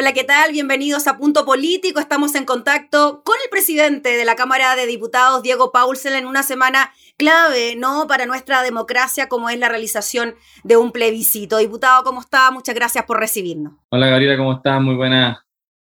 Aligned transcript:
Hola, 0.00 0.14
¿qué 0.14 0.24
tal? 0.24 0.52
Bienvenidos 0.52 1.06
a 1.08 1.18
Punto 1.18 1.44
Político. 1.44 2.00
Estamos 2.00 2.34
en 2.34 2.46
contacto 2.46 3.20
con 3.22 3.34
el 3.44 3.50
presidente 3.50 4.16
de 4.16 4.24
la 4.24 4.34
Cámara 4.34 4.74
de 4.74 4.86
Diputados, 4.86 5.42
Diego 5.42 5.72
Paulsen, 5.72 6.14
en 6.14 6.24
una 6.24 6.42
semana 6.42 6.90
clave, 7.18 7.76
¿no? 7.76 8.06
Para 8.08 8.24
nuestra 8.24 8.62
democracia, 8.62 9.28
como 9.28 9.50
es 9.50 9.58
la 9.58 9.68
realización 9.68 10.36
de 10.64 10.78
un 10.78 10.90
plebiscito. 10.90 11.58
Diputado, 11.58 12.02
¿cómo 12.02 12.22
está? 12.22 12.50
Muchas 12.50 12.74
gracias 12.74 13.04
por 13.04 13.20
recibirnos. 13.20 13.74
Hola, 13.90 14.06
Gabriela, 14.06 14.38
¿cómo 14.38 14.54
está? 14.54 14.80
Muy 14.80 14.94
buenas, 14.94 15.36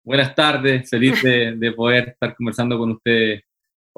buenas 0.05 0.37
tardes. 0.37 0.89
Feliz 0.89 1.21
de, 1.25 1.57
de 1.57 1.73
poder 1.73 2.11
estar 2.11 2.37
conversando 2.37 2.79
con 2.79 2.93
usted 2.93 3.41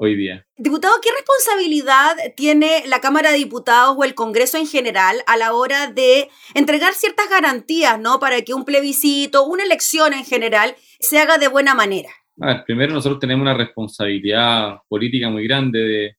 hoy 0.01 0.15
día. 0.15 0.45
Diputado, 0.57 0.93
¿qué 1.03 1.09
responsabilidad 1.11 2.15
tiene 2.37 2.83
la 2.87 3.01
Cámara 3.01 3.31
de 3.31 3.37
Diputados 3.37 3.95
o 3.97 4.03
el 4.05 4.15
Congreso 4.15 4.57
en 4.57 4.65
general 4.65 5.17
a 5.27 5.35
la 5.35 5.53
hora 5.53 5.87
de 5.87 6.29
entregar 6.55 6.93
ciertas 6.93 7.29
garantías, 7.29 7.99
¿no? 7.99 8.19
Para 8.19 8.41
que 8.41 8.53
un 8.53 8.63
plebiscito, 8.63 9.45
una 9.45 9.63
elección 9.63 10.13
en 10.13 10.23
general, 10.23 10.75
se 10.99 11.19
haga 11.19 11.37
de 11.37 11.49
buena 11.49 11.75
manera. 11.75 12.09
A 12.39 12.47
ver, 12.47 12.63
primero 12.65 12.93
nosotros 12.93 13.19
tenemos 13.19 13.41
una 13.41 13.53
responsabilidad 13.53 14.77
política 14.87 15.29
muy 15.29 15.45
grande 15.45 15.79
de 15.79 16.17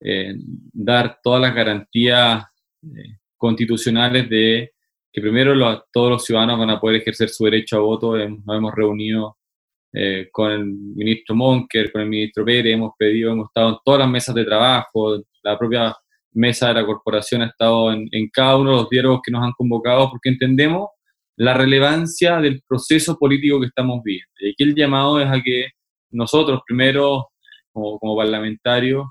eh, 0.00 0.34
dar 0.72 1.18
todas 1.22 1.40
las 1.40 1.54
garantías 1.54 2.44
eh, 2.82 3.16
constitucionales 3.38 4.28
de 4.28 4.72
que 5.10 5.20
primero 5.22 5.84
todos 5.90 6.10
los 6.10 6.24
ciudadanos 6.24 6.58
van 6.58 6.70
a 6.70 6.80
poder 6.80 7.00
ejercer 7.00 7.30
su 7.30 7.44
derecho 7.44 7.76
a 7.76 7.80
voto. 7.80 8.16
nos 8.16 8.56
hemos 8.56 8.74
reunido 8.74 9.38
eh, 9.94 10.28
con 10.32 10.50
el 10.50 10.64
ministro 10.64 11.34
Monker, 11.34 11.92
con 11.92 12.02
el 12.02 12.08
ministro 12.08 12.44
Pérez, 12.44 12.74
hemos 12.74 12.92
pedido, 12.98 13.32
hemos 13.32 13.48
estado 13.48 13.70
en 13.70 13.76
todas 13.84 14.00
las 14.00 14.08
mesas 14.08 14.34
de 14.34 14.44
trabajo, 14.44 15.22
la 15.42 15.58
propia 15.58 15.94
mesa 16.32 16.68
de 16.68 16.74
la 16.74 16.86
corporación 16.86 17.42
ha 17.42 17.46
estado 17.46 17.92
en, 17.92 18.08
cada 18.32 18.56
uno 18.56 18.70
de 18.70 18.76
los 18.76 18.88
diálogos 18.88 19.20
que 19.22 19.30
nos 19.30 19.44
han 19.44 19.52
convocado 19.52 20.08
porque 20.08 20.30
entendemos 20.30 20.88
la 21.36 21.52
relevancia 21.52 22.40
del 22.40 22.62
proceso 22.66 23.18
político 23.18 23.60
que 23.60 23.66
estamos 23.66 24.00
viviendo. 24.02 24.32
Y 24.40 24.50
aquí 24.50 24.62
el 24.62 24.74
llamado 24.74 25.20
es 25.20 25.28
a 25.28 25.42
que 25.42 25.68
nosotros 26.10 26.60
primero, 26.66 27.28
como, 27.72 28.16
parlamentarios, 28.16 29.06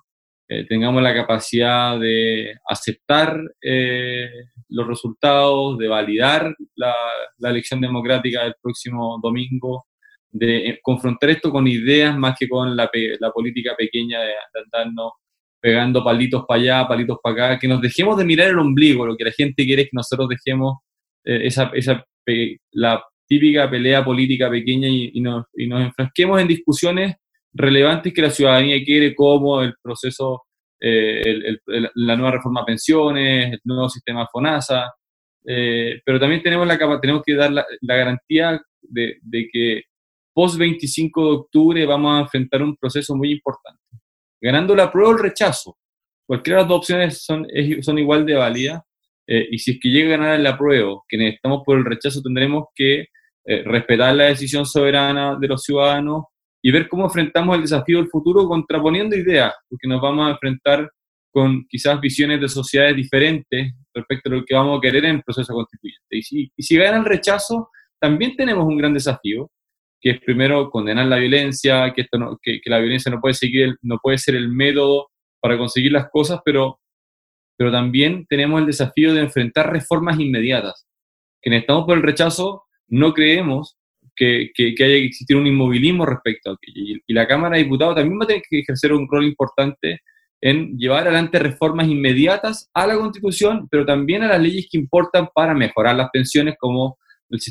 eh, 0.48 0.66
tengamos 0.68 1.02
la 1.04 1.14
capacidad 1.14 2.00
de 2.00 2.56
aceptar 2.68 3.40
eh, 3.62 4.30
los 4.70 4.88
resultados, 4.88 5.78
de 5.78 5.88
validar 5.88 6.56
la 6.76 7.50
elección 7.50 7.82
democrática 7.82 8.44
del 8.44 8.56
próximo 8.62 9.20
domingo, 9.22 9.86
de 10.32 10.70
eh, 10.70 10.80
confrontar 10.82 11.30
esto 11.30 11.52
con 11.52 11.68
ideas 11.68 12.18
más 12.18 12.36
que 12.40 12.48
con 12.48 12.76
la, 12.76 12.90
la 13.20 13.32
política 13.32 13.76
pequeña 13.78 14.22
de, 14.22 14.34
andarnos 14.64 15.12
pegando 15.60 16.04
palitos 16.04 16.44
para 16.48 16.60
allá, 16.60 16.88
palitos 16.88 17.18
para 17.22 17.50
acá, 17.50 17.60
que 17.60 17.68
nos 17.68 17.82
dejemos 17.82 18.18
de 18.18 18.26
mirar 18.26 18.50
el 18.50 18.58
ombligo, 18.58 19.06
lo 19.06 19.16
que 19.16 19.26
la 19.26 19.32
gente 19.32 19.64
quiere 19.64 19.84
es 19.84 19.88
que 19.90 19.96
nosotros 19.96 20.30
dejemos 20.30 20.80
eh, 21.24 21.42
esa, 21.44 21.72
esa 21.74 22.04
la 22.72 23.04
típica 23.28 23.70
pelea 23.70 24.04
política 24.04 24.50
pequeña 24.50 24.88
y, 24.88 25.20
nos, 25.22 25.46
y, 25.54 25.68
nos, 25.68 25.82
enfrasquemos 25.82 26.42
en 26.42 26.48
discusiones 26.48 27.16
relevantes 27.54 28.14
que 28.14 28.22
la 28.22 28.30
ciudadanía 28.30 28.84
quiere, 28.84 29.14
como 29.14 29.62
el 29.62 29.74
proceso, 29.84 30.44
eh, 30.80 31.22
el, 31.22 31.62
la 31.96 32.16
nueva 32.16 32.32
reforma 32.32 32.62
a 32.62 32.66
pensiones, 32.66 33.54
el 33.54 33.60
nuevo 33.66 33.90
sistema 33.90 34.28
FONASA, 34.32 34.92
pero 35.44 36.20
también 36.20 36.42
tenemos, 36.42 36.66
la, 36.68 36.78
tenemos 37.00 37.22
que 37.26 37.36
dar 37.36 37.52
la, 37.52 37.66
la 37.82 37.96
garantía 37.96 38.62
de, 38.82 39.18
de, 39.22 39.50
que 39.52 39.84
post 40.34 40.58
25 40.58 41.24
de 41.24 41.32
octubre 41.38 41.86
vamos 41.86 42.18
a 42.18 42.22
enfrentar 42.22 42.62
un 42.64 42.76
proceso 42.76 43.16
muy 43.16 43.32
importante. 43.32 43.80
Ganando 44.42 44.76
la 44.76 44.92
prueba 44.92 45.10
o 45.10 45.14
el 45.14 45.20
rechazo. 45.20 45.78
Cualquiera 46.26 46.58
de 46.58 46.64
las 46.64 46.70
dos 46.70 46.78
opciones 46.80 47.24
son, 47.24 47.46
son 47.82 48.00
igual 48.00 48.26
de 48.26 48.36
válidas. 48.36 48.82
Eh, 49.28 49.48
y 49.52 49.60
si 49.60 49.72
es 49.72 49.80
que 49.80 49.90
llega 49.90 50.16
a 50.16 50.18
ganar 50.18 50.40
la 50.40 50.58
prueba, 50.58 51.02
que 51.08 51.18
necesitamos 51.18 51.62
por 51.66 51.78
el 51.78 51.86
rechazo, 51.86 52.22
tendremos 52.22 52.66
que 52.76 53.08
eh, 53.46 53.64
respetar 53.64 54.16
la 54.16 54.26
decisión 54.26 54.66
soberana 54.66 55.38
de 55.40 55.48
los 55.48 55.64
ciudadanos 55.64 56.26
y 56.62 56.72
ver 56.72 56.88
cómo 56.88 57.06
enfrentamos 57.06 57.56
el 57.56 57.62
desafío 57.62 57.98
del 57.98 58.10
futuro 58.10 58.48
contraponiendo 58.48 59.16
ideas, 59.16 59.54
porque 59.68 59.88
nos 59.88 60.02
vamos 60.02 60.28
a 60.28 60.32
enfrentar 60.32 60.90
con 61.32 61.66
quizás 61.68 62.00
visiones 62.00 62.40
de 62.40 62.48
sociedades 62.48 62.96
diferentes 62.96 63.74
respecto 63.94 64.30
a 64.30 64.34
lo 64.34 64.46
que 64.46 64.54
vamos 64.54 64.78
a 64.78 64.82
querer 64.82 65.06
en 65.06 65.16
el 65.18 65.24
proceso 65.24 65.54
constituyente. 65.54 66.18
Y 66.18 66.22
si, 66.22 66.52
y 66.56 66.64
si 66.64 66.78
gana 66.78 66.98
el 66.98 67.06
rechazo, 67.06 67.70
también 68.00 68.36
tenemos 68.36 68.66
un 68.66 68.78
gran 68.78 68.94
desafío, 68.94 69.50
que 70.02 70.12
es 70.12 70.20
primero 70.20 70.70
condenar 70.72 71.06
la 71.06 71.18
violencia, 71.18 71.94
que, 71.94 72.02
esto 72.02 72.40
que, 72.42 72.60
la 72.66 72.80
violencia 72.80 73.12
no 73.12 73.22
puede, 73.22 73.36
seguir, 73.36 73.78
no 73.84 74.00
puede 74.02 74.18
ser 74.18 74.36
el 74.36 74.50
método 74.50 75.10
para 75.40 75.58
conseguir 75.58 75.92
las 75.92 76.10
cosas, 76.10 76.42
pero, 76.44 76.80
pero 77.56 77.72
también 77.72 78.26
tenemos 78.28 78.60
el 78.60 78.68
desafío 78.68 79.14
de 79.14 79.22
enfrentar 79.22 79.72
reformas 79.72 80.20
inmediatas. 80.20 80.88
Que 81.42 81.56
estamos 81.56 81.86
por 81.86 81.98
el 81.98 82.04
rechazo, 82.04 82.64
no 82.88 83.14
creemos 83.14 83.78
que, 84.16 84.52
que, 84.56 84.74
haya 84.80 84.96
que 84.96 85.06
existir 85.06 85.38
un 85.38 85.48
inmovilismo 85.48 86.06
respecto 86.06 86.50
a 86.50 86.54
aquello. 86.54 87.00
Y, 87.06 87.14
la 87.14 87.28
Cámara 87.28 87.58
de 87.58 87.64
Diputados 87.64 87.96
también 87.96 88.20
va 88.20 88.24
a 88.24 88.28
tener 88.28 88.44
que 88.50 88.60
ejercer 88.60 88.94
un 88.94 89.08
rol 89.10 89.26
importante 89.26 90.02
en 90.42 90.78
llevar 90.78 91.04
adelante 91.04 91.38
reformas 91.38 91.88
inmediatas 91.88 92.70
a 92.74 92.88
la 92.88 92.96
Constitución, 92.96 93.68
pero 93.70 93.86
también 93.86 94.24
a 94.24 94.28
las 94.28 94.42
leyes 94.42 94.68
que 94.72 94.80
importan 94.80 95.30
para 95.34 95.54
mejorar 95.54 95.96
las 95.96 96.10
pensiones, 96.10 96.56
como 96.60 96.98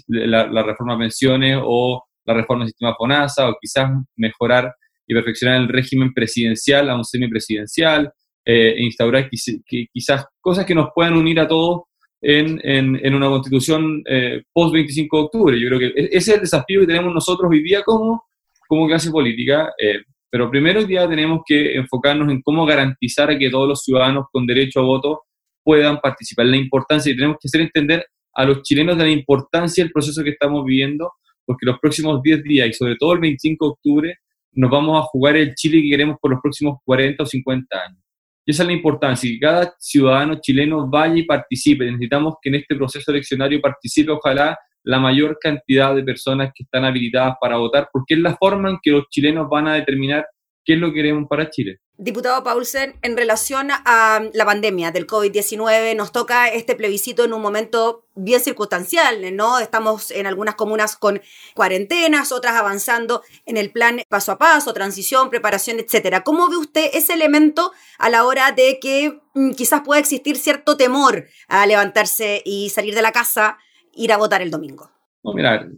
la, 0.08 0.62
reforma 0.62 0.94
de 0.94 0.98
pensiones 0.98 1.58
o 1.62 2.04
la 2.24 2.34
reforma 2.34 2.64
del 2.64 2.70
sistema 2.70 2.94
FONASA 2.94 3.48
o 3.48 3.56
quizás 3.60 3.90
mejorar 4.16 4.74
y 5.06 5.14
perfeccionar 5.14 5.60
el 5.60 5.68
régimen 5.68 6.12
presidencial 6.12 6.88
a 6.88 6.96
un 6.96 7.04
semipresidencial, 7.04 8.12
eh, 8.44 8.74
e 8.76 8.84
instaurar 8.84 9.28
quizás 9.28 10.26
cosas 10.40 10.64
que 10.64 10.74
nos 10.74 10.88
puedan 10.94 11.14
unir 11.14 11.40
a 11.40 11.46
todos 11.48 11.82
en, 12.22 12.60
en, 12.64 13.14
una 13.14 13.28
constitución 13.28 14.02
eh, 14.06 14.42
post 14.52 14.72
25 14.72 15.16
de 15.16 15.22
octubre. 15.22 15.60
Yo 15.60 15.68
creo 15.68 15.78
que 15.78 15.86
e-, 15.86 16.08
ese 16.12 16.16
es 16.16 16.28
el 16.28 16.40
desafío 16.40 16.80
que 16.80 16.86
tenemos 16.86 17.12
nosotros 17.12 17.50
hoy 17.50 17.62
día 17.62 17.82
como, 17.82 18.24
como 18.68 18.86
clase 18.86 19.10
política. 19.10 19.72
Eh, 19.78 20.00
pero 20.30 20.50
primero 20.50 20.80
hoy 20.80 20.86
día 20.86 21.08
tenemos 21.08 21.40
que 21.44 21.74
enfocarnos 21.76 22.30
en 22.30 22.40
cómo 22.42 22.64
garantizar 22.64 23.36
que 23.36 23.50
todos 23.50 23.68
los 23.68 23.82
ciudadanos 23.82 24.26
con 24.32 24.46
derecho 24.46 24.80
a 24.80 24.84
voto 24.84 25.22
puedan 25.62 26.00
participar. 26.00 26.46
La 26.46 26.56
importancia, 26.56 27.12
y 27.12 27.16
tenemos 27.16 27.36
que 27.40 27.48
hacer 27.48 27.60
entender 27.62 28.06
a 28.34 28.44
los 28.44 28.62
chilenos 28.62 28.96
de 28.96 29.04
la 29.04 29.10
importancia 29.10 29.82
del 29.82 29.92
proceso 29.92 30.22
que 30.22 30.30
estamos 30.30 30.64
viviendo 30.64 31.12
porque 31.50 31.66
los 31.66 31.80
próximos 31.80 32.22
10 32.22 32.44
días 32.44 32.68
y 32.68 32.72
sobre 32.74 32.94
todo 32.94 33.14
el 33.14 33.18
25 33.18 33.66
de 33.66 33.70
octubre 33.72 34.14
nos 34.52 34.70
vamos 34.70 34.96
a 34.96 35.02
jugar 35.02 35.34
el 35.34 35.52
Chile 35.56 35.82
que 35.82 35.90
queremos 35.90 36.16
por 36.20 36.30
los 36.30 36.40
próximos 36.40 36.78
40 36.84 37.24
o 37.24 37.26
50 37.26 37.76
años. 37.76 37.98
Y 38.46 38.52
esa 38.52 38.62
es 38.62 38.68
la 38.68 38.72
importancia, 38.72 39.28
que 39.28 39.40
cada 39.40 39.74
ciudadano 39.80 40.36
chileno 40.40 40.88
vaya 40.88 41.16
y 41.16 41.24
participe. 41.24 41.86
Necesitamos 41.86 42.36
que 42.40 42.50
en 42.50 42.54
este 42.54 42.76
proceso 42.76 43.10
eleccionario 43.10 43.60
participe, 43.60 44.12
ojalá, 44.12 44.56
la 44.84 45.00
mayor 45.00 45.38
cantidad 45.40 45.92
de 45.92 46.04
personas 46.04 46.52
que 46.54 46.62
están 46.62 46.84
habilitadas 46.84 47.34
para 47.40 47.56
votar, 47.56 47.88
porque 47.92 48.14
es 48.14 48.20
la 48.20 48.36
forma 48.36 48.70
en 48.70 48.78
que 48.80 48.92
los 48.92 49.08
chilenos 49.10 49.48
van 49.50 49.66
a 49.66 49.74
determinar 49.74 50.24
qué 50.64 50.74
es 50.74 50.78
lo 50.78 50.90
que 50.90 51.02
queremos 51.02 51.28
para 51.28 51.50
Chile. 51.50 51.78
Diputado 52.02 52.42
Paulsen, 52.42 52.94
en 53.02 53.14
relación 53.14 53.68
a 53.70 54.22
la 54.32 54.46
pandemia 54.46 54.90
del 54.90 55.06
COVID-19, 55.06 55.94
nos 55.94 56.12
toca 56.12 56.48
este 56.48 56.74
plebiscito 56.74 57.24
en 57.24 57.34
un 57.34 57.42
momento 57.42 58.06
bien 58.14 58.40
circunstancial, 58.40 59.36
¿no? 59.36 59.58
Estamos 59.58 60.10
en 60.10 60.26
algunas 60.26 60.54
comunas 60.54 60.96
con 60.96 61.20
cuarentenas, 61.54 62.32
otras 62.32 62.54
avanzando 62.54 63.22
en 63.44 63.58
el 63.58 63.70
plan 63.70 64.00
paso 64.08 64.32
a 64.32 64.38
paso, 64.38 64.72
transición, 64.72 65.28
preparación, 65.28 65.78
etcétera. 65.78 66.24
¿Cómo 66.24 66.48
ve 66.48 66.56
usted 66.56 66.88
ese 66.94 67.12
elemento 67.12 67.70
a 67.98 68.08
la 68.08 68.24
hora 68.24 68.52
de 68.52 68.78
que 68.80 69.20
mm, 69.34 69.50
quizás 69.50 69.82
pueda 69.82 70.00
existir 70.00 70.38
cierto 70.38 70.78
temor 70.78 71.26
a 71.48 71.66
levantarse 71.66 72.40
y 72.46 72.70
salir 72.70 72.94
de 72.94 73.02
la 73.02 73.12
casa, 73.12 73.58
ir 73.92 74.10
a 74.10 74.16
votar 74.16 74.40
el 74.40 74.50
domingo? 74.50 74.90
No, 75.22 75.34
mira, 75.34 75.68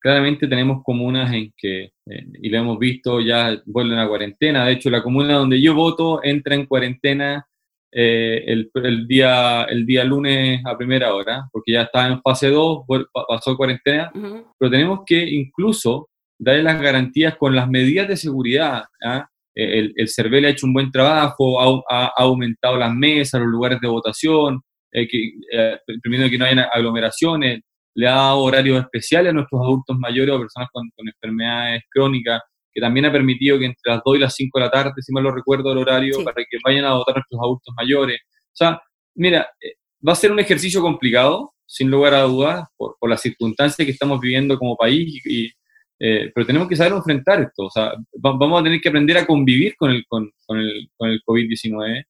claramente 0.00 0.46
tenemos 0.46 0.82
comunas 0.82 1.32
en 1.32 1.52
que, 1.56 1.84
eh, 1.84 2.26
y 2.42 2.48
lo 2.48 2.58
hemos 2.58 2.78
visto, 2.78 3.20
ya 3.20 3.60
vuelven 3.66 3.98
a 3.98 4.08
cuarentena. 4.08 4.64
De 4.64 4.72
hecho, 4.72 4.90
la 4.90 5.02
comuna 5.02 5.34
donde 5.34 5.60
yo 5.60 5.74
voto 5.74 6.20
entra 6.22 6.54
en 6.54 6.66
cuarentena 6.66 7.46
eh, 7.90 8.44
el, 8.46 8.70
el, 8.74 9.06
día, 9.06 9.64
el 9.64 9.86
día 9.86 10.04
lunes 10.04 10.60
a 10.64 10.76
primera 10.76 11.14
hora, 11.14 11.48
porque 11.52 11.72
ya 11.72 11.82
está 11.82 12.06
en 12.06 12.20
fase 12.20 12.48
2, 12.48 12.84
pasó 13.28 13.56
cuarentena, 13.56 14.10
pero 14.58 14.70
tenemos 14.70 15.00
que 15.06 15.18
incluso 15.18 16.08
darle 16.38 16.62
las 16.62 16.80
garantías 16.80 17.36
con 17.36 17.54
las 17.54 17.68
medidas 17.68 18.08
de 18.08 18.16
seguridad. 18.16 18.84
¿ah? 19.02 19.26
El, 19.54 19.92
el 19.96 20.08
CERVEL 20.08 20.44
ha 20.44 20.50
hecho 20.50 20.66
un 20.66 20.74
buen 20.74 20.90
trabajo, 20.92 21.60
ha, 21.60 22.06
ha, 22.06 22.12
aumentado 22.18 22.76
las 22.76 22.94
mesas, 22.94 23.40
los 23.40 23.50
lugares 23.50 23.80
de 23.80 23.88
votación, 23.88 24.60
eh, 24.92 25.06
que, 25.08 25.32
eh, 25.52 25.78
permitiendo 25.86 26.30
que 26.30 26.38
no 26.38 26.44
haya 26.44 26.62
aglomeraciones, 26.72 27.60
le 27.98 28.06
ha 28.06 28.14
dado 28.14 28.38
horarios 28.38 28.80
especiales 28.80 29.30
a 29.30 29.32
nuestros 29.32 29.60
adultos 29.60 29.98
mayores 29.98 30.32
o 30.32 30.38
personas 30.38 30.68
con, 30.72 30.88
enfermedades 31.04 31.82
crónicas, 31.90 32.40
que 32.72 32.80
también 32.80 33.06
ha 33.06 33.12
permitido 33.12 33.58
que 33.58 33.64
entre 33.64 33.92
las 33.92 34.00
2 34.04 34.16
y 34.16 34.20
las 34.20 34.34
5 34.36 34.56
de 34.56 34.64
la 34.64 34.70
tarde, 34.70 34.92
si 34.98 35.12
mal 35.12 35.24
lo 35.24 35.32
recuerdo 35.32 35.72
el 35.72 35.78
horario, 35.78 36.22
para 36.22 36.36
que 36.36 36.58
vayan 36.64 36.84
a 36.84 36.94
votar 36.94 37.16
nuestros 37.16 37.40
adultos 37.40 37.74
mayores. 37.76 38.20
O 38.22 38.54
sea, 38.54 38.80
mira, 39.16 39.48
eh, 39.60 39.72
va 40.06 40.12
a 40.12 40.14
ser 40.14 40.30
un 40.30 40.38
ejercicio 40.38 40.80
complicado, 40.80 41.54
sin 41.66 41.90
lugar 41.90 42.14
a 42.14 42.22
dudas, 42.22 42.66
por, 42.76 42.94
por 43.00 43.10
las 43.10 43.20
circunstancias 43.20 43.84
que 43.84 43.90
estamos 43.90 44.20
viviendo 44.20 44.56
como 44.58 44.76
país, 44.76 45.20
y, 45.26 45.50
eh, 45.98 46.30
pero 46.32 46.46
tenemos 46.46 46.68
que 46.68 46.76
saber 46.76 46.92
enfrentar 46.92 47.40
esto. 47.40 47.64
O 47.64 47.70
sea, 47.70 47.94
vamos 48.12 48.60
a 48.60 48.62
tener 48.62 48.80
que 48.80 48.90
aprender 48.90 49.18
a 49.18 49.26
convivir 49.26 49.74
con 49.76 49.90
el, 49.90 50.04
con, 50.06 50.30
con 50.46 50.60
el, 50.60 50.88
con 50.96 51.10
el 51.10 51.20
COVID-19. 51.26 52.04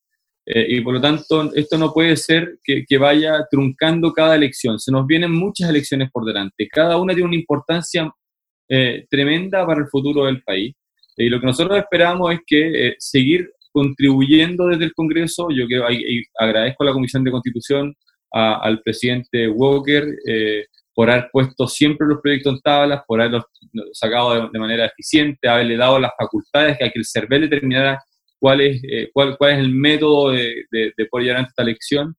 Eh, 0.50 0.66
y 0.68 0.80
por 0.80 0.94
lo 0.94 1.00
tanto, 1.00 1.52
esto 1.54 1.76
no 1.76 1.92
puede 1.92 2.16
ser 2.16 2.58
que, 2.64 2.98
vaya 2.98 3.46
truncando 3.50 4.12
cada 4.12 4.34
elección. 4.34 4.78
Se 4.78 4.90
nos 4.90 5.06
vienen 5.06 5.32
muchas 5.32 5.68
elecciones 5.68 6.10
por 6.10 6.24
delante. 6.24 6.68
Cada 6.68 6.96
una 6.96 7.12
tiene 7.12 7.28
una 7.28 7.36
importancia 7.36 8.10
eh, 8.68 9.06
tremenda 9.10 9.66
para 9.66 9.80
el 9.80 9.88
futuro 9.88 10.24
del 10.24 10.42
país. 10.42 10.74
Y 11.16 11.28
lo 11.28 11.40
que 11.40 11.46
nosotros 11.46 11.76
esperamos 11.76 12.32
es 12.32 12.40
que 12.46 12.94
seguir 12.98 13.50
contribuyendo 13.72 14.68
desde 14.68 14.84
el 14.84 14.94
Congreso. 14.94 15.48
Yo 15.50 15.66
quiero, 15.66 15.86
agradezco 16.38 16.82
a 16.82 16.86
la 16.86 16.92
Comisión 16.92 17.24
de 17.24 17.30
Constitución, 17.30 17.94
al 18.30 18.82
presidente 18.82 19.48
Walker, 19.48 20.04
eh, 20.26 20.66
por 20.94 21.10
haber 21.10 21.28
puesto 21.32 21.66
siempre 21.68 22.06
los 22.06 22.20
proyectos 22.20 22.54
en 22.54 22.60
tablas, 22.60 23.02
por 23.06 23.20
haberlos 23.20 23.44
sacado 23.92 24.48
de, 24.48 24.58
manera 24.58 24.86
eficiente, 24.86 25.48
haberle 25.48 25.76
dado 25.76 25.98
las 25.98 26.10
facultades 26.18 26.76
que 26.76 26.84
a 26.84 26.90
que 26.90 26.98
el 26.98 27.06
CERVEL 27.06 27.42
determinara 27.42 28.02
cuál 28.38 28.60
es, 28.60 28.82
eh, 28.84 29.10
cuál, 29.12 29.36
cuál 29.36 29.52
es 29.52 29.58
el 29.58 29.72
método 29.72 30.30
de, 30.30 30.64
de, 30.70 30.92
de 30.96 31.06
poder 31.06 31.26
llevar 31.26 31.44
esta 31.44 31.62
elección. 31.62 32.14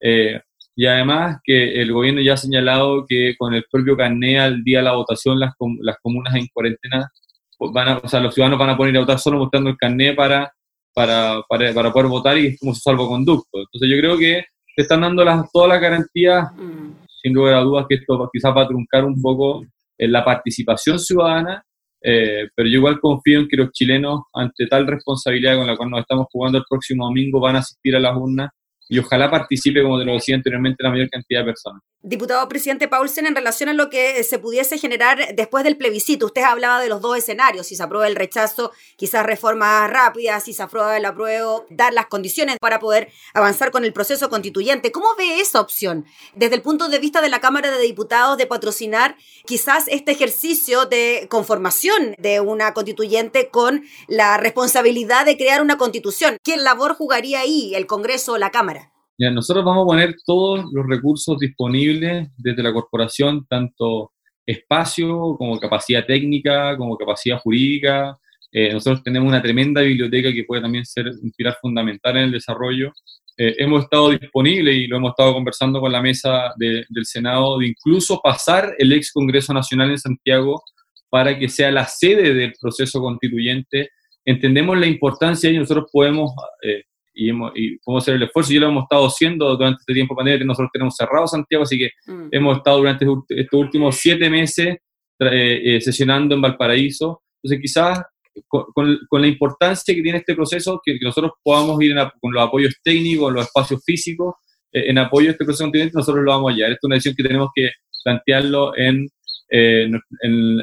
Eh, 0.00 0.40
y 0.76 0.86
además 0.86 1.38
que 1.42 1.80
el 1.80 1.92
gobierno 1.92 2.20
ya 2.20 2.34
ha 2.34 2.36
señalado 2.36 3.04
que 3.08 3.34
con 3.36 3.52
el 3.54 3.64
propio 3.70 3.96
carné 3.96 4.38
al 4.38 4.62
día 4.62 4.78
de 4.78 4.84
la 4.84 4.92
votación 4.92 5.38
las, 5.40 5.52
las 5.80 5.96
comunas 6.00 6.34
en 6.34 6.46
cuarentena, 6.52 7.10
pues 7.56 7.72
van 7.72 7.88
a, 7.88 7.98
o 7.98 8.08
sea, 8.08 8.20
los 8.20 8.32
ciudadanos 8.32 8.60
van 8.60 8.70
a 8.70 8.76
poner 8.76 8.96
a 8.96 9.00
votar 9.00 9.18
solo 9.18 9.38
mostrando 9.38 9.70
el 9.70 9.76
carné 9.76 10.14
para 10.14 10.52
para, 10.98 11.42
para, 11.48 11.72
para 11.72 11.92
poder 11.92 12.08
votar 12.08 12.38
y 12.38 12.48
es 12.48 12.58
como 12.58 12.74
su 12.74 12.80
salvoconducto. 12.80 13.60
Entonces 13.60 13.88
yo 13.88 13.96
creo 13.98 14.18
que 14.18 14.44
te 14.74 14.82
están 14.82 15.02
dando 15.02 15.24
las, 15.24 15.48
todas 15.52 15.68
las 15.68 15.80
garantías, 15.80 16.52
mm. 16.56 17.06
sin 17.22 17.34
lugar 17.34 17.54
a 17.54 17.60
dudas 17.60 17.86
que 17.88 17.96
esto 17.96 18.28
quizás 18.32 18.56
va 18.56 18.62
a 18.62 18.68
truncar 18.68 19.04
un 19.04 19.20
poco 19.22 19.64
en 19.96 20.12
la 20.12 20.24
participación 20.24 20.98
ciudadana, 20.98 21.62
eh, 22.02 22.48
pero 22.54 22.68
yo 22.68 22.78
igual 22.78 23.00
confío 23.00 23.40
en 23.40 23.48
que 23.48 23.56
los 23.56 23.72
chilenos, 23.72 24.22
ante 24.32 24.66
tal 24.66 24.86
responsabilidad 24.86 25.56
con 25.56 25.66
la 25.66 25.76
cual 25.76 25.90
nos 25.90 26.00
estamos 26.00 26.26
jugando 26.30 26.58
el 26.58 26.64
próximo 26.68 27.06
domingo, 27.06 27.40
van 27.40 27.56
a 27.56 27.60
asistir 27.60 27.96
a 27.96 28.00
las 28.00 28.16
urnas 28.16 28.50
y 28.88 28.98
ojalá 28.98 29.30
participe, 29.30 29.82
como 29.82 29.98
te 29.98 30.04
lo 30.04 30.14
decía 30.14 30.34
anteriormente, 30.34 30.82
la 30.82 30.90
mayor 30.90 31.10
cantidad 31.10 31.40
de 31.40 31.46
personas. 31.46 31.82
Diputado 32.00 32.48
presidente 32.48 32.86
Paulsen, 32.86 33.26
en 33.26 33.34
relación 33.34 33.68
a 33.68 33.74
lo 33.74 33.90
que 33.90 34.22
se 34.22 34.38
pudiese 34.38 34.78
generar 34.78 35.34
después 35.34 35.64
del 35.64 35.76
plebiscito, 35.76 36.26
usted 36.26 36.42
hablaba 36.42 36.80
de 36.80 36.88
los 36.88 37.00
dos 37.00 37.18
escenarios, 37.18 37.66
si 37.66 37.74
se 37.74 37.82
aprueba 37.82 38.06
el 38.06 38.14
rechazo, 38.14 38.70
quizás 38.96 39.26
reformas 39.26 39.90
rápidas, 39.90 40.44
si 40.44 40.52
se 40.52 40.62
aprueba 40.62 40.96
el 40.96 41.04
apruebo, 41.04 41.66
dar 41.70 41.92
las 41.92 42.06
condiciones 42.06 42.56
para 42.60 42.78
poder 42.78 43.08
avanzar 43.34 43.72
con 43.72 43.84
el 43.84 43.92
proceso 43.92 44.30
constituyente. 44.30 44.92
¿Cómo 44.92 45.08
ve 45.18 45.40
esa 45.40 45.60
opción 45.60 46.06
desde 46.36 46.54
el 46.54 46.62
punto 46.62 46.88
de 46.88 47.00
vista 47.00 47.20
de 47.20 47.30
la 47.30 47.40
Cámara 47.40 47.68
de 47.68 47.82
Diputados 47.82 48.38
de 48.38 48.46
patrocinar 48.46 49.16
quizás 49.44 49.86
este 49.88 50.12
ejercicio 50.12 50.86
de 50.86 51.26
conformación 51.28 52.14
de 52.16 52.38
una 52.40 52.74
constituyente 52.74 53.48
con 53.48 53.82
la 54.06 54.36
responsabilidad 54.36 55.26
de 55.26 55.36
crear 55.36 55.60
una 55.62 55.78
constitución? 55.78 56.36
¿Qué 56.44 56.56
labor 56.56 56.94
jugaría 56.94 57.40
ahí 57.40 57.74
el 57.74 57.86
Congreso 57.86 58.34
o 58.34 58.38
la 58.38 58.52
Cámara? 58.52 58.77
Nosotros 59.18 59.64
vamos 59.64 59.82
a 59.82 59.86
poner 59.86 60.14
todos 60.24 60.64
los 60.72 60.86
recursos 60.86 61.38
disponibles 61.38 62.28
desde 62.36 62.62
la 62.62 62.72
corporación, 62.72 63.46
tanto 63.48 64.12
espacio 64.46 65.36
como 65.36 65.58
capacidad 65.58 66.06
técnica, 66.06 66.76
como 66.76 66.96
capacidad 66.96 67.38
jurídica. 67.38 68.16
Eh, 68.52 68.72
nosotros 68.72 69.02
tenemos 69.02 69.28
una 69.28 69.42
tremenda 69.42 69.82
biblioteca 69.82 70.32
que 70.32 70.44
puede 70.44 70.62
también 70.62 70.86
ser 70.86 71.08
un 71.08 71.32
pilar 71.36 71.58
fundamental 71.60 72.16
en 72.16 72.24
el 72.24 72.32
desarrollo. 72.32 72.92
Eh, 73.36 73.56
hemos 73.58 73.84
estado 73.84 74.10
disponibles 74.10 74.74
y 74.74 74.86
lo 74.86 74.96
hemos 74.96 75.10
estado 75.10 75.34
conversando 75.34 75.80
con 75.80 75.92
la 75.92 76.00
mesa 76.00 76.52
del 76.56 76.86
Senado 77.04 77.58
de 77.58 77.68
incluso 77.68 78.20
pasar 78.22 78.74
el 78.78 78.92
ex 78.92 79.12
Congreso 79.12 79.52
Nacional 79.52 79.90
en 79.90 79.98
Santiago 79.98 80.62
para 81.10 81.38
que 81.38 81.48
sea 81.48 81.70
la 81.70 81.86
sede 81.86 82.34
del 82.34 82.54
proceso 82.60 83.00
constituyente. 83.00 83.90
Entendemos 84.24 84.78
la 84.78 84.86
importancia 84.86 85.50
y 85.50 85.58
nosotros 85.58 85.88
podemos 85.92 86.32
eh, 86.62 86.84
y, 87.18 87.30
hemos, 87.30 87.52
y 87.54 87.78
podemos 87.78 88.04
hacer 88.04 88.14
el 88.14 88.22
esfuerzo. 88.22 88.52
Y 88.52 88.58
lo 88.58 88.68
hemos 88.68 88.84
estado 88.84 89.06
haciendo 89.06 89.56
durante 89.56 89.80
este 89.80 89.92
tiempo 89.92 90.14
pandemia 90.14 90.38
que 90.38 90.44
nosotros 90.44 90.70
tenemos 90.72 90.94
cerrado 90.96 91.26
Santiago, 91.26 91.64
así 91.64 91.76
que 91.78 91.90
mm. 92.06 92.28
hemos 92.30 92.58
estado 92.58 92.78
durante 92.78 93.04
estos 93.30 93.60
últimos 93.60 93.96
siete 93.96 94.30
meses 94.30 94.76
eh, 95.20 95.60
eh, 95.64 95.80
sesionando 95.80 96.34
en 96.36 96.40
Valparaíso. 96.40 97.22
Entonces, 97.42 97.60
quizás 97.60 98.02
con, 98.46 98.66
con, 99.08 99.20
la 99.20 99.26
importancia 99.26 99.92
que 99.92 100.02
tiene 100.02 100.18
este 100.18 100.36
proceso, 100.36 100.80
que, 100.84 100.96
nosotros 101.00 101.32
podamos 101.42 101.82
ir 101.82 101.96
con 102.20 102.32
los 102.32 102.42
apoyos 102.42 102.74
técnicos, 102.84 103.32
los 103.32 103.46
espacios 103.46 103.82
físicos, 103.84 104.34
eh, 104.72 104.84
en 104.90 104.98
apoyo 104.98 105.28
a 105.28 105.32
este 105.32 105.44
proceso 105.44 105.64
continente, 105.64 105.94
nosotros 105.96 106.24
lo 106.24 106.30
vamos 106.30 106.52
a 106.52 106.56
llevar. 106.56 106.72
Esto 106.72 106.86
es 106.86 106.88
una 106.88 106.94
decisión 106.94 107.14
que 107.16 107.22
tenemos 107.24 107.48
que 107.52 107.70
plantearlo 108.04 108.76
en, 108.76 109.08
en, 109.48 110.00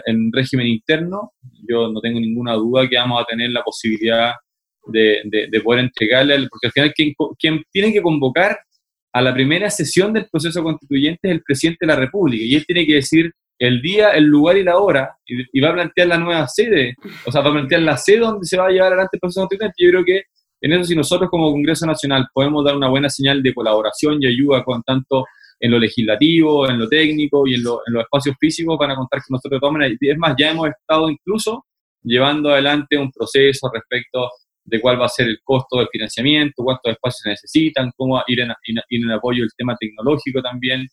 en, 0.05 0.31
régimen 0.31 0.67
interno. 0.67 1.33
Yo 1.67 1.91
no 1.91 1.99
tengo 1.99 2.21
ninguna 2.21 2.53
duda 2.53 2.87
que 2.87 2.95
vamos 2.95 3.21
a 3.21 3.25
tener 3.25 3.51
la 3.51 3.61
posibilidad 3.61 4.31
de, 4.87 5.47
de, 5.51 5.61
poder 5.61 5.85
entregarle, 5.85 6.47
porque 6.49 6.67
al 6.67 6.71
final 6.71 6.93
quien, 6.93 7.13
quien, 7.39 7.63
tiene 7.71 7.93
que 7.93 8.01
convocar 8.01 8.57
a 9.13 9.21
la 9.21 9.33
primera 9.33 9.69
sesión 9.69 10.13
del 10.13 10.27
proceso 10.29 10.61
constituyente 10.63 11.29
es 11.29 11.31
el 11.35 11.41
presidente 11.41 11.85
de 11.85 11.87
la 11.87 11.95
República, 11.95 12.43
y 12.43 12.55
él 12.55 12.65
tiene 12.65 12.85
que 12.85 12.95
decir 12.95 13.31
el 13.57 13.81
día, 13.81 14.11
el 14.11 14.25
lugar 14.25 14.57
y 14.57 14.63
la 14.63 14.77
hora, 14.77 15.15
y, 15.25 15.59
va 15.61 15.69
a 15.69 15.73
plantear 15.73 16.07
la 16.07 16.17
nueva 16.17 16.47
sede, 16.47 16.95
o 17.25 17.31
sea, 17.31 17.41
va 17.41 17.49
a 17.49 17.53
plantear 17.53 17.81
la 17.81 17.97
sede 17.97 18.19
donde 18.19 18.45
se 18.45 18.57
va 18.57 18.67
a 18.67 18.71
llevar 18.71 18.87
adelante 18.87 19.17
el 19.17 19.19
proceso 19.19 19.41
constituyente. 19.41 19.75
Yo 19.77 19.89
creo 19.89 20.03
que 20.05 20.23
en 20.61 20.73
eso, 20.73 20.83
si 20.83 20.95
nosotros 20.95 21.29
como 21.29 21.51
Congreso 21.51 21.85
Nacional 21.85 22.27
podemos 22.33 22.65
dar 22.65 22.75
una 22.75 22.89
buena 22.89 23.09
señal 23.09 23.41
de 23.41 23.53
colaboración 23.53 24.21
y 24.21 24.27
ayuda 24.27 24.63
con 24.63 24.81
tanto 24.83 25.25
en 25.59 25.71
lo 25.71 25.79
legislativo, 25.79 26.69
en 26.69 26.79
lo 26.79 26.87
técnico 26.87 27.47
y 27.47 27.53
en, 27.55 27.61
en 27.61 27.93
los 27.93 28.03
espacios 28.03 28.35
físicos, 28.39 28.77
van 28.77 28.91
a 28.91 28.95
contar 28.95 29.19
con 29.19 29.35
nosotros 29.35 29.57
de 29.57 29.59
todas 29.59 29.73
maneras. 29.73 29.97
Es 30.01 30.17
más, 30.17 30.35
ya 30.37 30.51
hemos 30.51 30.69
estado 30.69 31.09
incluso 31.09 31.65
llevando 32.03 32.49
adelante 32.51 32.97
un 32.97 33.11
proceso 33.11 33.69
respecto 33.73 34.29
de 34.65 34.81
cuál 34.81 34.99
va 34.99 35.05
a 35.05 35.09
ser 35.09 35.27
el 35.27 35.39
costo 35.43 35.77
del 35.77 35.87
financiamiento, 35.91 36.63
cuántos 36.63 36.91
espacios 36.91 37.21
se 37.21 37.29
necesitan, 37.29 37.91
cómo 37.95 38.21
ir 38.27 38.41
en, 38.41 38.51
en 38.89 39.11
apoyo 39.11 39.41
del 39.41 39.51
tema 39.55 39.75
tecnológico 39.79 40.41
también, 40.41 40.87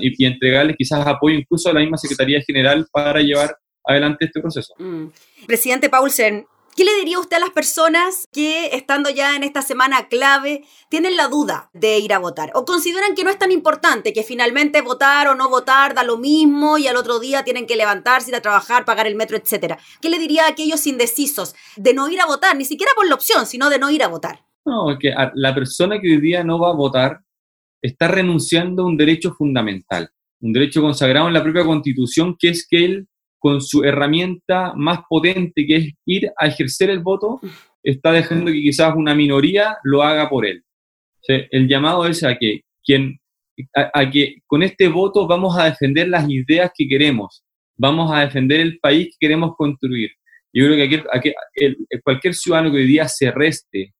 y, 0.00 0.24
entregarles 0.24 0.76
quizás 0.76 1.06
apoyo 1.06 1.36
incluso 1.36 1.70
a 1.70 1.72
la 1.72 1.80
misma 1.80 1.96
Secretaría 1.96 2.40
General 2.46 2.86
para 2.92 3.20
llevar 3.20 3.56
adelante 3.84 4.26
este 4.26 4.40
proceso. 4.40 4.74
Mm. 4.78 5.06
Presidente 5.46 5.88
Paulsen, 5.88 6.46
¿Qué 6.76 6.84
le 6.84 6.94
diría 6.96 7.20
usted 7.20 7.36
a 7.36 7.40
las 7.40 7.50
personas 7.50 8.26
que, 8.32 8.74
estando 8.74 9.08
ya 9.08 9.36
en 9.36 9.44
esta 9.44 9.62
semana 9.62 10.08
clave, 10.08 10.64
tienen 10.88 11.16
la 11.16 11.28
duda 11.28 11.70
de 11.72 11.98
ir 11.98 12.12
a 12.12 12.18
votar? 12.18 12.50
¿O 12.54 12.64
consideran 12.64 13.14
que 13.14 13.22
no 13.22 13.30
es 13.30 13.38
tan 13.38 13.52
importante, 13.52 14.12
que 14.12 14.24
finalmente 14.24 14.82
votar 14.82 15.28
o 15.28 15.36
no 15.36 15.48
votar 15.48 15.94
da 15.94 16.02
lo 16.02 16.16
mismo 16.16 16.76
y 16.76 16.88
al 16.88 16.96
otro 16.96 17.20
día 17.20 17.44
tienen 17.44 17.66
que 17.66 17.76
levantarse, 17.76 18.30
ir 18.30 18.36
a 18.36 18.42
trabajar, 18.42 18.84
pagar 18.84 19.06
el 19.06 19.14
metro, 19.14 19.36
etcétera? 19.36 19.78
¿Qué 20.02 20.10
le 20.10 20.18
diría 20.18 20.46
a 20.46 20.48
aquellos 20.48 20.84
indecisos 20.88 21.54
de 21.76 21.94
no 21.94 22.08
ir 22.08 22.20
a 22.20 22.26
votar, 22.26 22.56
ni 22.56 22.64
siquiera 22.64 22.90
por 22.96 23.06
la 23.06 23.14
opción, 23.14 23.46
sino 23.46 23.70
de 23.70 23.78
no 23.78 23.90
ir 23.90 24.02
a 24.02 24.08
votar? 24.08 24.44
No, 24.64 24.98
que 24.98 25.14
la 25.34 25.54
persona 25.54 26.00
que 26.00 26.08
hoy 26.08 26.20
día 26.20 26.42
no 26.42 26.58
va 26.58 26.70
a 26.70 26.74
votar 26.74 27.20
está 27.82 28.08
renunciando 28.08 28.82
a 28.82 28.86
un 28.86 28.96
derecho 28.96 29.32
fundamental, 29.32 30.10
un 30.40 30.52
derecho 30.52 30.80
consagrado 30.80 31.28
en 31.28 31.34
la 31.34 31.42
propia 31.42 31.64
Constitución, 31.64 32.34
que 32.36 32.48
es 32.48 32.66
que 32.68 32.84
él 32.84 33.08
con 33.44 33.60
su 33.60 33.84
herramienta 33.84 34.72
más 34.74 35.00
potente, 35.06 35.66
que 35.66 35.76
es 35.76 35.92
ir 36.06 36.30
a 36.38 36.46
ejercer 36.46 36.88
el 36.88 37.00
voto, 37.00 37.40
está 37.82 38.10
dejando 38.10 38.50
que 38.50 38.62
quizás 38.62 38.94
una 38.96 39.14
minoría 39.14 39.76
lo 39.82 40.02
haga 40.02 40.30
por 40.30 40.46
él. 40.46 40.62
el 41.28 41.68
llamado 41.68 42.06
es 42.06 42.24
a 42.24 42.38
que, 42.38 42.62
quien, 42.82 43.18
a, 43.74 44.10
que 44.10 44.36
con 44.46 44.62
este 44.62 44.88
voto 44.88 45.26
vamos 45.26 45.58
a 45.58 45.66
defender 45.66 46.08
las 46.08 46.26
ideas 46.26 46.70
que 46.74 46.88
queremos, 46.88 47.44
vamos 47.76 48.10
a 48.10 48.20
defender 48.20 48.60
el 48.60 48.78
país 48.78 49.08
que 49.08 49.26
queremos 49.26 49.54
construir. 49.58 50.12
Yo 50.50 50.64
creo 50.64 50.88
que 50.88 51.04
aquí, 51.12 51.34
cualquier 52.02 52.32
ciudadano 52.32 52.70
que 52.70 52.78
hoy 52.78 52.86
día 52.86 53.06
se 53.08 53.30
reste, 53.30 53.92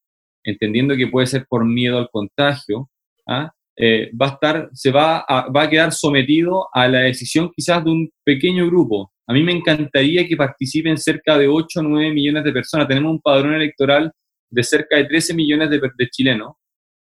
entendiendo 0.42 0.96
que 0.96 1.08
puede 1.08 1.26
ser 1.26 1.44
por 1.46 1.66
miedo 1.66 1.98
al 1.98 2.08
contagio, 2.10 2.88
¿ah? 3.28 3.52
eh, 3.76 4.10
va 4.18 4.26
a 4.28 4.30
estar, 4.30 4.70
se 4.72 4.90
va 4.90 5.18
a, 5.18 5.50
va 5.50 5.64
a 5.64 5.68
quedar 5.68 5.92
sometido 5.92 6.66
a 6.72 6.88
la 6.88 7.00
decisión 7.00 7.52
quizás 7.54 7.84
de 7.84 7.90
un 7.90 8.10
pequeño 8.24 8.66
grupo, 8.68 9.12
a 9.26 9.33
mí 9.33 9.43
me 9.43 9.52
encantaría 9.52 10.26
que 10.26 10.37
participen 10.37 10.99
cerca 10.99 11.38
de 11.38 11.49
8 11.49 11.81
o 11.81 11.83
9 11.83 12.12
millones 12.12 12.45
de 12.45 12.52
personas. 12.52 12.87
Tenemos 12.87 13.12
un 13.12 13.21
padrón 13.21 13.54
electoral 13.54 14.12
de 14.50 14.62
cerca 14.62 14.97
de 14.97 15.04
13 15.07 15.35
millones 15.35 15.71
de, 15.71 16.09
chilenos 16.11 16.52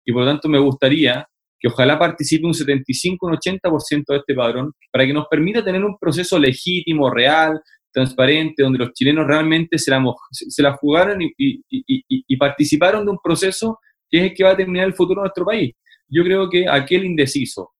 y 0.04 0.12
por 0.12 0.22
lo 0.22 0.30
tanto 0.30 0.48
me 0.48 0.58
gustaría 0.58 1.26
que 1.58 1.68
ojalá 1.68 1.98
participe 1.98 2.46
un 2.46 2.54
75, 2.54 3.26
un 3.26 3.34
80% 3.34 4.04
de 4.08 4.16
este 4.16 4.34
padrón 4.34 4.72
para 4.90 5.06
que 5.06 5.12
nos 5.12 5.26
permita 5.28 5.64
tener 5.64 5.84
un 5.84 5.96
proceso 5.98 6.38
legítimo, 6.38 7.08
real, 7.08 7.60
transparente, 7.92 8.62
donde 8.62 8.78
los 8.78 8.92
chilenos 8.92 9.26
realmente 9.26 9.78
se 9.78 9.90
la, 9.90 10.02
se 10.32 10.62
la 10.62 10.72
jugaron 10.72 11.18
y, 11.20 12.36
participaron 12.36 13.04
de 13.04 13.12
un 13.12 13.18
proceso 13.22 13.78
que 14.10 14.18
es 14.18 14.24
el 14.24 14.34
que 14.34 14.42
va 14.42 14.50
a 14.50 14.54
determinar 14.54 14.86
el 14.86 14.94
futuro 14.94 15.20
de 15.20 15.26
nuestro 15.26 15.44
país. 15.44 15.72
Yo 16.08 16.24
creo 16.24 16.50
que 16.50 16.68
aquel 16.68 17.04
indeciso, 17.04 17.72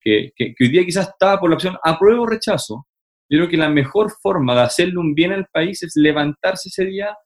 que, 0.00 0.32
hoy 0.38 0.68
día 0.68 0.84
quizás 0.84 1.08
estaba 1.08 1.38
por 1.38 1.50
la 1.50 1.56
opción 1.56 1.76
apruebo 1.84 2.24
o 2.24 2.26
rechazo, 2.26 2.86
yo 3.30 3.38
creo 3.38 3.48
que 3.48 3.56
la 3.56 3.68
mejor 3.68 4.10
forma 4.20 4.54
de 4.56 4.62
hacerle 4.62 4.98
un 4.98 5.14
bien 5.14 5.32
al 5.32 5.46
país 5.52 5.82
es 5.84 5.92
levantarse 5.94 6.68
ese 6.68 6.84
día 6.84 7.16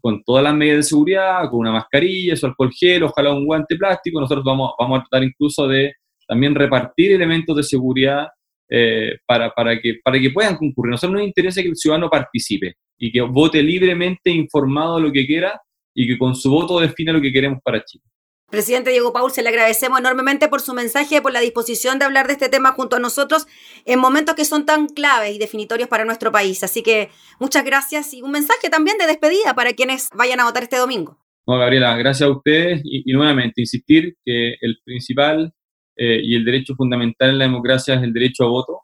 con 0.00 0.22
todas 0.22 0.44
las 0.44 0.54
medidas 0.54 0.78
de 0.78 0.82
seguridad, 0.82 1.48
con 1.50 1.60
una 1.60 1.72
mascarilla, 1.72 2.36
su 2.36 2.46
alcohol 2.46 2.72
gel, 2.72 3.04
ojalá 3.04 3.32
un 3.32 3.46
guante 3.46 3.76
plástico. 3.76 4.20
Nosotros 4.20 4.44
vamos, 4.44 4.72
a 4.78 5.00
tratar 5.00 5.24
incluso 5.24 5.66
de 5.66 5.94
también 6.28 6.54
repartir 6.54 7.12
elementos 7.12 7.56
de 7.56 7.62
seguridad 7.62 8.28
eh, 8.68 9.16
para, 9.26 9.52
que, 9.80 10.00
para 10.04 10.20
que 10.20 10.30
puedan 10.30 10.56
concurrir. 10.56 10.90
Nosotros 10.90 11.18
nos 11.18 11.26
interesa 11.26 11.62
que 11.62 11.68
el 11.68 11.76
ciudadano 11.76 12.10
participe 12.10 12.74
y 12.98 13.10
que 13.10 13.22
vote 13.22 13.62
libremente, 13.62 14.30
informado 14.30 14.96
de 14.96 15.02
lo 15.02 15.12
que 15.12 15.26
quiera 15.26 15.58
y 15.94 16.06
que 16.06 16.18
con 16.18 16.34
su 16.34 16.50
voto 16.50 16.80
defina 16.80 17.12
lo 17.12 17.20
que 17.20 17.32
queremos 17.32 17.60
para 17.62 17.82
Chile. 17.82 18.04
Presidente 18.50 18.90
Diego 18.90 19.12
Paul, 19.12 19.32
se 19.32 19.42
le 19.42 19.48
agradecemos 19.48 19.98
enormemente 19.98 20.48
por 20.48 20.60
su 20.60 20.74
mensaje, 20.74 21.20
por 21.22 21.32
la 21.32 21.40
disposición 21.40 21.98
de 21.98 22.04
hablar 22.04 22.26
de 22.26 22.34
este 22.34 22.48
tema 22.48 22.72
junto 22.72 22.96
a 22.96 22.98
nosotros 23.00 23.46
en 23.84 23.98
momentos 23.98 24.34
que 24.34 24.44
son 24.44 24.66
tan 24.66 24.86
claves 24.86 25.34
y 25.34 25.38
definitorios 25.38 25.88
para 25.88 26.04
nuestro 26.04 26.30
país. 26.30 26.62
Así 26.62 26.82
que 26.82 27.10
muchas 27.40 27.64
gracias 27.64 28.14
y 28.14 28.22
un 28.22 28.30
mensaje 28.30 28.70
también 28.70 28.96
de 28.98 29.06
despedida 29.06 29.54
para 29.54 29.72
quienes 29.72 30.08
vayan 30.14 30.40
a 30.40 30.44
votar 30.44 30.62
este 30.62 30.76
domingo. 30.76 31.18
No, 31.46 31.58
Gabriela, 31.58 31.96
gracias 31.96 32.28
a 32.28 32.32
ustedes 32.32 32.80
y, 32.84 33.12
nuevamente 33.12 33.60
insistir 33.60 34.14
que 34.24 34.54
el 34.60 34.78
principal 34.84 35.52
eh, 35.96 36.20
y 36.22 36.34
el 36.34 36.44
derecho 36.44 36.74
fundamental 36.74 37.30
en 37.30 37.38
la 37.38 37.44
democracia 37.44 37.94
es 37.94 38.02
el 38.02 38.12
derecho 38.12 38.44
a 38.44 38.48
voto. 38.48 38.80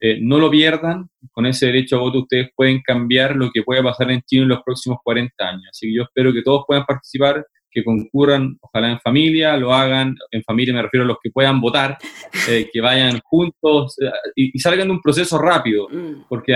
Eh, 0.00 0.18
no 0.20 0.38
lo 0.38 0.50
pierdan, 0.50 1.08
con 1.32 1.46
ese 1.46 1.66
derecho 1.66 1.96
a 1.96 2.00
voto 2.00 2.20
ustedes 2.20 2.50
pueden 2.54 2.82
cambiar 2.82 3.36
lo 3.36 3.50
que 3.50 3.62
pueda 3.62 3.82
pasar 3.82 4.10
en 4.10 4.22
Chile 4.22 4.42
en 4.42 4.48
los 4.50 4.62
próximos 4.62 4.98
40 5.02 5.32
años. 5.48 5.68
Así 5.70 5.86
que 5.86 5.96
yo 5.96 6.02
espero 6.02 6.32
que 6.32 6.42
todos 6.42 6.64
puedan 6.66 6.84
participar 6.84 7.44
que 7.74 7.82
concurran, 7.82 8.56
ojalá 8.60 8.92
en 8.92 9.00
familia, 9.00 9.56
lo 9.56 9.74
hagan, 9.74 10.14
en 10.30 10.42
familia 10.44 10.72
me 10.72 10.82
refiero 10.82 11.04
a 11.04 11.08
los 11.08 11.16
que 11.22 11.30
puedan 11.30 11.60
votar, 11.60 11.98
eh, 12.48 12.70
que 12.72 12.80
vayan 12.80 13.20
juntos 13.24 13.96
eh, 14.00 14.10
y, 14.36 14.58
salgan 14.60 14.86
de 14.86 14.94
un 14.94 15.02
proceso 15.02 15.36
rápido, 15.38 15.88
mm. 15.90 16.26
porque 16.28 16.54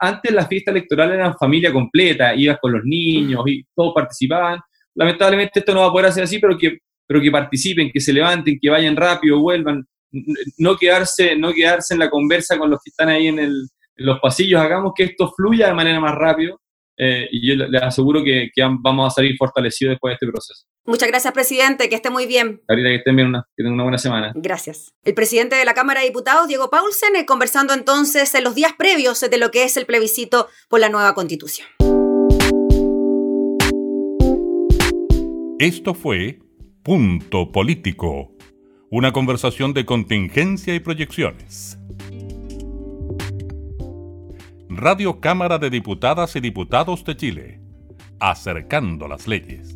antes 0.00 0.32
las 0.32 0.46
fiestas 0.46 0.72
electorales 0.72 1.16
eran 1.16 1.36
familia 1.36 1.72
completa, 1.72 2.34
ibas 2.34 2.58
con 2.60 2.72
los 2.72 2.82
niños 2.84 3.42
y 3.46 3.64
todos 3.74 3.92
participaban. 3.92 4.60
Lamentablemente 4.94 5.58
esto 5.58 5.74
no 5.74 5.80
va 5.80 5.88
a 5.88 5.92
poder 5.92 6.12
ser 6.12 6.24
así, 6.24 6.38
pero 6.38 6.56
que, 6.56 6.78
pero 7.06 7.20
que 7.20 7.30
participen, 7.30 7.90
que 7.92 8.00
se 8.00 8.12
levanten, 8.12 8.58
que 8.60 8.70
vayan 8.70 8.96
rápido, 8.96 9.40
vuelvan, 9.40 9.84
no 10.58 10.76
quedarse, 10.76 11.36
no 11.36 11.52
quedarse 11.52 11.94
en 11.94 12.00
la 12.00 12.08
conversa 12.08 12.56
con 12.56 12.70
los 12.70 12.80
que 12.82 12.90
están 12.90 13.08
ahí 13.08 13.26
en, 13.26 13.40
el, 13.40 13.68
en 13.96 14.06
los 14.06 14.20
pasillos, 14.20 14.60
hagamos 14.60 14.92
que 14.94 15.04
esto 15.04 15.32
fluya 15.36 15.66
de 15.66 15.74
manera 15.74 16.00
más 16.00 16.14
rápido 16.14 16.60
eh, 16.98 17.28
y 17.30 17.48
yo 17.48 17.66
les 17.66 17.82
aseguro 17.82 18.22
que, 18.24 18.50
vamos 18.80 19.12
a 19.12 19.14
salir 19.14 19.36
fortalecidos 19.36 19.92
después 19.92 20.12
de 20.12 20.14
este 20.14 20.26
proceso. 20.26 20.66
Muchas 20.84 21.08
gracias, 21.08 21.32
presidente. 21.32 21.88
Que 21.88 21.96
esté 21.96 22.10
muy 22.10 22.26
bien. 22.26 22.62
Carita, 22.66 22.88
que 22.88 22.94
estén 22.96 23.16
bien, 23.16 23.28
una, 23.28 23.42
que 23.56 23.62
tengan 23.62 23.74
una 23.74 23.82
buena 23.82 23.98
semana. 23.98 24.32
Gracias. 24.36 24.94
El 25.04 25.14
presidente 25.14 25.56
de 25.56 25.64
la 25.64 25.74
Cámara 25.74 26.00
de 26.00 26.06
Diputados, 26.06 26.48
Diego 26.48 26.70
Paulsen, 26.70 27.16
eh, 27.16 27.26
conversando 27.26 27.74
entonces 27.74 28.34
en 28.34 28.44
los 28.44 28.54
días 28.54 28.72
previos 28.78 29.20
de 29.20 29.38
lo 29.38 29.50
que 29.50 29.64
es 29.64 29.76
el 29.76 29.86
plebiscito 29.86 30.48
por 30.68 30.80
la 30.80 30.88
nueva 30.88 31.14
constitución. 31.14 31.66
Esto 35.58 35.94
fue 35.94 36.38
Punto 36.82 37.50
Político, 37.50 38.36
una 38.90 39.10
conversación 39.12 39.72
de 39.72 39.84
contingencia 39.84 40.74
y 40.74 40.80
proyecciones. 40.80 41.78
Radio 44.76 45.20
Cámara 45.20 45.56
de 45.56 45.70
Diputadas 45.70 46.36
y 46.36 46.40
Diputados 46.40 47.02
de 47.02 47.16
Chile, 47.16 47.60
acercando 48.20 49.08
las 49.08 49.26
leyes. 49.26 49.75